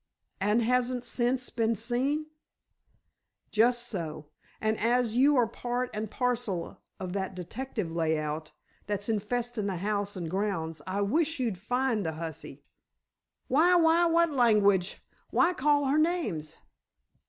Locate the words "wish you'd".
11.01-11.59